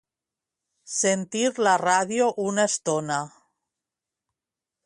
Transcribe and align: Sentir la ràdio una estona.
Sentir 0.93 1.43
la 1.67 1.75
ràdio 1.83 2.31
una 2.47 2.67
estona. 2.73 3.21